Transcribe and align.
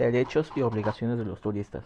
Derechos 0.00 0.50
y 0.54 0.62
obligaciones 0.62 1.18
de 1.18 1.26
los 1.26 1.42
turistas. 1.42 1.84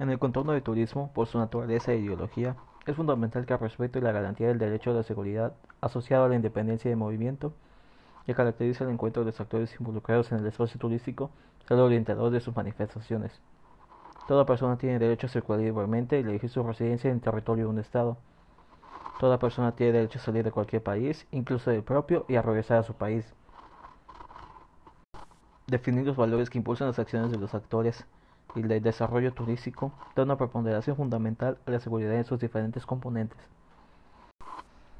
En 0.00 0.10
el 0.10 0.18
contorno 0.18 0.52
del 0.52 0.62
turismo, 0.62 1.10
por 1.14 1.26
su 1.26 1.38
naturaleza 1.38 1.92
e 1.92 1.96
ideología, 1.96 2.56
es 2.84 2.94
fundamental 2.94 3.46
que 3.46 3.54
el 3.54 3.58
respeto 3.58 3.98
y 3.98 4.02
la 4.02 4.12
garantía 4.12 4.48
del 4.48 4.58
derecho 4.58 4.90
a 4.90 4.92
la 4.92 5.02
seguridad, 5.02 5.54
asociado 5.80 6.26
a 6.26 6.28
la 6.28 6.34
independencia 6.34 6.90
de 6.90 6.94
movimiento, 6.94 7.54
que 8.26 8.34
caracteriza 8.34 8.84
el 8.84 8.90
encuentro 8.90 9.24
de 9.24 9.30
los 9.30 9.40
actores 9.40 9.74
involucrados 9.80 10.30
en 10.30 10.40
el 10.40 10.46
espacio 10.46 10.78
turístico, 10.78 11.30
sea 11.66 11.78
el 11.78 11.84
orientador 11.84 12.30
de 12.30 12.40
sus 12.40 12.54
manifestaciones. 12.54 13.40
Toda 14.28 14.44
persona 14.44 14.76
tiene 14.76 14.98
derecho 14.98 15.26
a 15.26 15.30
circular 15.30 15.62
libremente 15.62 16.18
y 16.18 16.22
elegir 16.22 16.50
su 16.50 16.62
residencia 16.62 17.08
en 17.08 17.16
el 17.16 17.22
territorio 17.22 17.64
de 17.64 17.70
un 17.70 17.78
Estado. 17.78 18.18
Toda 19.18 19.38
persona 19.38 19.72
tiene 19.72 19.94
derecho 19.94 20.18
a 20.18 20.22
salir 20.22 20.44
de 20.44 20.52
cualquier 20.52 20.82
país, 20.82 21.26
incluso 21.30 21.70
del 21.70 21.82
propio, 21.82 22.26
y 22.28 22.36
a 22.36 22.42
regresar 22.42 22.76
a 22.76 22.82
su 22.82 22.92
país 22.92 23.24
definir 25.66 26.06
los 26.06 26.16
valores 26.16 26.50
que 26.50 26.58
impulsan 26.58 26.88
las 26.88 26.98
acciones 26.98 27.30
de 27.30 27.38
los 27.38 27.54
actores 27.54 28.04
y 28.54 28.60
el 28.60 28.82
desarrollo 28.82 29.32
turístico 29.32 29.92
da 30.14 30.22
una 30.22 30.36
preponderación 30.36 30.96
fundamental 30.96 31.58
a 31.66 31.70
la 31.70 31.80
seguridad 31.80 32.14
en 32.14 32.24
sus 32.24 32.40
diferentes 32.40 32.86
componentes. 32.86 33.38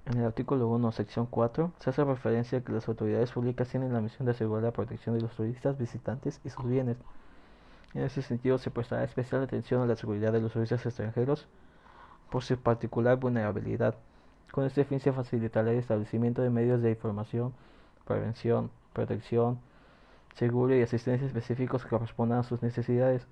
En 0.07 0.19
el 0.19 0.27
artículo 0.27 0.69
1, 0.69 0.93
sección 0.93 1.27
4, 1.27 1.73
se 1.81 1.91
hace 1.91 2.05
referencia 2.05 2.59
a 2.59 2.61
que 2.61 2.73
las 2.73 2.87
autoridades 2.89 3.33
públicas 3.33 3.69
tienen 3.69 3.93
la 3.93 4.01
misión 4.01 4.27
de 4.27 4.33
asegurar 4.33 4.63
la 4.63 4.73
protección 4.73 5.17
de 5.17 5.23
los 5.23 5.35
turistas, 5.35 5.79
visitantes 5.79 6.41
y 6.45 6.51
sus 6.51 6.65
bienes. 6.65 6.97
En 7.95 8.03
ese 8.03 8.23
sentido, 8.23 8.59
se 8.59 8.71
prestará 8.71 9.05
especial 9.05 9.43
atención 9.43 9.83
a 9.83 9.87
la 9.87 9.97
seguridad 9.97 10.33
de 10.33 10.41
los 10.41 10.53
turistas 10.53 10.85
extranjeros 10.85 11.49
por 12.31 12.45
su 12.45 12.57
particular 12.57 13.17
vulnerabilidad. 13.17 13.97
Con 14.53 14.65
este 14.65 14.85
fin 14.85 15.01
se 15.01 15.13
facilitará 15.13 15.73
el 15.73 15.79
establecimiento 15.79 16.43
de 16.43 16.51
medios 16.51 16.83
de 16.83 16.91
información, 16.91 17.53
prevención, 18.05 18.71
protección, 18.93 19.59
seguro 20.37 20.77
y 20.77 20.83
asistencia 20.83 21.27
específicos 21.27 21.83
que 21.83 21.89
correspondan 21.91 22.41
a 22.41 22.43
sus 22.43 22.63
necesidades. 22.63 23.27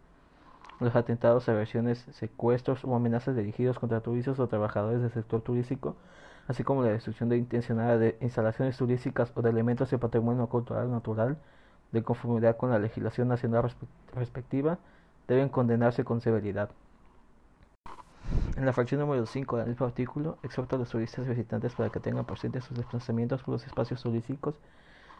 Los 0.81 0.97
atentados, 0.97 1.49
aversiones, 1.49 1.99
secuestros 2.13 2.85
o 2.85 2.95
amenazas 2.96 3.37
dirigidos 3.37 3.79
contra 3.79 4.01
turistas 4.01 4.41
o 4.41 4.49
trabajadores 4.49 5.01
del 5.02 5.13
sector 5.13 5.41
turístico, 5.41 5.96
así 6.49 6.65
como 6.65 6.83
la 6.83 6.91
destrucción 6.91 7.29
de 7.29 7.37
intencionada 7.37 7.96
de 7.99 8.16
instalaciones 8.21 8.77
turísticas 8.77 9.33
o 9.35 9.43
de 9.43 9.51
elementos 9.51 9.91
de 9.91 9.99
patrimonio 9.99 10.49
cultural 10.49 10.91
natural, 10.91 11.38
de 11.93 12.02
conformidad 12.02 12.57
con 12.57 12.71
la 12.71 12.79
legislación 12.79 13.29
nacional 13.29 13.71
respectiva, 14.15 14.79
deben 15.29 15.49
condenarse 15.49 16.05
con 16.05 16.21
severidad. 16.21 16.71
En 18.57 18.66
la 18.66 18.73
fracción 18.73 19.01
número 19.01 19.27
5 19.27 19.59
del 19.59 19.68
mismo 19.68 19.87
artículo, 19.87 20.39
exhorta 20.43 20.77
a 20.77 20.79
los 20.79 20.89
turistas 20.89 21.29
visitantes 21.29 21.74
para 21.74 21.91
que 21.91 22.01
tengan 22.01 22.24
presentes 22.24 22.65
sus 22.65 22.77
desplazamientos 22.77 23.43
por 23.43 23.52
los 23.52 23.66
espacios 23.66 24.02
turísticos 24.02 24.59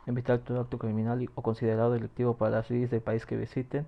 evitar 0.07 0.39
todo 0.39 0.61
acto 0.61 0.79
criminal 0.79 1.29
o 1.35 1.43
considerado 1.43 1.93
delictivo 1.93 2.35
para 2.35 2.57
las 2.57 2.71
leyes 2.71 2.91
del 2.91 3.01
país 3.01 3.27
que 3.27 3.37
visiten 3.37 3.87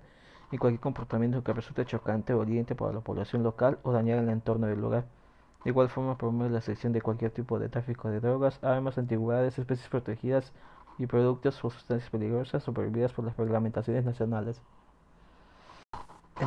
y 0.51 0.57
cualquier 0.57 0.79
comportamiento 0.79 1.43
que 1.43 1.53
resulte 1.53 1.85
chocante 1.85 2.33
o 2.33 2.39
oriente 2.39 2.75
para 2.75 2.93
la 2.93 3.01
población 3.01 3.43
local 3.43 3.79
o 3.83 3.91
dañar 3.91 4.19
el 4.19 4.29
entorno 4.29 4.67
del 4.67 4.81
lugar. 4.81 5.05
De 5.63 5.71
igual 5.71 5.89
forma, 5.89 6.17
promueve 6.17 6.53
la 6.53 6.61
sección 6.61 6.93
de 6.93 7.01
cualquier 7.01 7.31
tipo 7.31 7.59
de 7.59 7.69
tráfico 7.69 8.09
de 8.09 8.19
drogas, 8.19 8.63
armas, 8.63 8.97
antigüedades, 8.97 9.59
especies 9.59 9.89
protegidas 9.89 10.53
y 10.97 11.07
productos 11.07 11.63
o 11.63 11.69
sustancias 11.69 12.09
peligrosas 12.09 12.67
o 12.67 12.73
prohibidas 12.73 13.13
por 13.13 13.25
las 13.25 13.35
reglamentaciones 13.35 14.05
nacionales. 14.05 14.61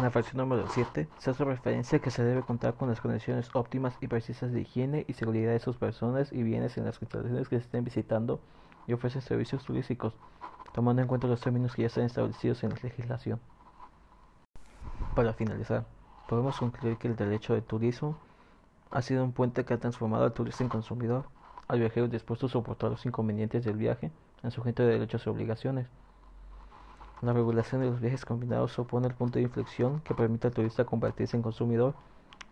En 0.01 0.05
la 0.05 0.11
fracción 0.11 0.39
número 0.39 0.67
7 0.67 1.09
se 1.19 1.31
hace 1.31 1.45
referencia 1.45 1.99
a 1.99 2.01
que 2.01 2.11
se 2.11 2.25
debe 2.25 2.41
contar 2.41 2.73
con 2.73 2.89
las 2.89 3.03
condiciones 3.03 3.51
óptimas 3.53 3.99
y 4.01 4.07
precisas 4.07 4.51
de 4.51 4.63
higiene 4.63 5.05
y 5.07 5.13
seguridad 5.13 5.53
de 5.53 5.59
sus 5.59 5.77
personas 5.77 6.33
y 6.33 6.43
bienes 6.43 6.79
en 6.79 6.87
las 6.87 7.03
instalaciones 7.03 7.51
que 7.51 7.59
se 7.59 7.65
estén 7.65 7.85
visitando 7.85 8.41
y 8.87 8.95
ofrece 8.95 9.21
servicios 9.21 9.63
turísticos, 9.63 10.15
tomando 10.73 11.03
en 11.03 11.09
cuenta 11.09 11.27
los 11.27 11.43
términos 11.43 11.75
que 11.75 11.83
ya 11.83 11.89
están 11.89 12.05
establecidos 12.05 12.65
en 12.65 12.71
la 12.71 12.77
legislación. 12.83 13.41
Para 15.15 15.35
finalizar, 15.35 15.85
podemos 16.31 16.59
concluir 16.59 16.97
que 16.97 17.09
el 17.09 17.17
derecho 17.17 17.53
de 17.53 17.61
turismo 17.61 18.17
ha 18.91 19.03
sido 19.03 19.23
un 19.23 19.33
puente 19.33 19.67
que 19.67 19.75
ha 19.75 19.79
transformado 19.81 20.25
al 20.25 20.33
turista 20.33 20.65
en 20.65 20.71
consumidor, 20.71 21.27
al 21.69 21.79
viajero 21.79 22.09
dispuesto 22.09 22.47
a 22.47 22.49
soportar 22.49 22.91
los 22.91 23.05
inconvenientes 23.05 23.67
del 23.67 23.77
viaje, 23.77 24.11
en 24.43 24.51
sujeto 24.51 24.83
de 24.83 24.93
derechos 24.93 25.27
y 25.27 25.29
obligaciones. 25.29 25.89
La 27.23 27.35
regulación 27.35 27.83
de 27.83 27.91
los 27.91 28.01
viajes 28.01 28.25
combinados 28.25 28.73
supone 28.73 29.07
el 29.07 29.15
punto 29.15 29.39
de 29.39 29.43
inflexión 29.43 30.01
que 30.01 30.15
permite 30.15 30.47
al 30.47 30.55
turista 30.55 30.87
convertirse 30.87 31.37
en 31.37 31.43
consumidor 31.43 31.95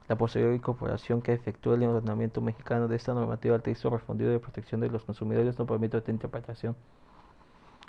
la 0.08 0.16
posterior 0.16 0.52
incorporación 0.52 1.22
que 1.22 1.32
efectúa 1.32 1.74
el 1.74 1.84
ordenamiento 1.84 2.42
mexicano 2.42 2.86
de 2.86 2.96
esta 2.96 3.14
normativa 3.14 3.54
al 3.54 3.62
texto 3.62 3.88
respondido 3.88 4.30
de 4.30 4.40
protección 4.40 4.82
de 4.82 4.90
los 4.90 5.04
consumidores 5.04 5.58
no 5.58 5.66
permite 5.66 5.96
otra 5.96 6.12
interpretación. 6.12 6.76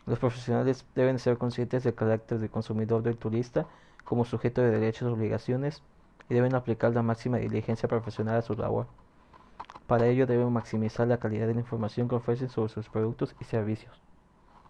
Los 0.06 0.20
profesionales 0.20 0.86
deben 0.96 1.20
ser 1.20 1.38
conscientes 1.38 1.84
del 1.84 1.96
carácter 1.96 2.40
de 2.40 2.50
consumidor 2.50 3.04
del 3.04 3.18
turista 3.18 3.68
como 4.06 4.24
sujeto 4.24 4.62
de 4.62 4.72
derechos 4.72 5.10
y 5.10 5.12
obligaciones 5.12 5.84
y 6.30 6.34
deben 6.34 6.56
aplicar 6.56 6.94
la 6.94 7.04
máxima 7.04 7.38
diligencia 7.38 7.90
profesional 7.90 8.38
a 8.38 8.42
su 8.42 8.54
labor. 8.54 8.88
Para 9.86 10.08
ello 10.08 10.28
deben 10.28 10.54
maximizar 10.54 11.08
la 11.08 11.20
calidad 11.20 11.48
de 11.48 11.56
la 11.56 11.60
información 11.60 12.08
que 12.08 12.16
ofrecen 12.16 12.48
sobre 12.48 12.72
sus 12.72 12.90
productos 12.90 13.36
y 13.40 13.44
servicios. 13.44 14.02